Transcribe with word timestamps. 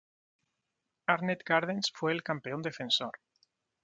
Arnett 1.05 1.43
Gardens 1.45 1.91
fue 1.93 2.11
el 2.11 2.23
campeón 2.23 2.63
defensor. 2.63 3.11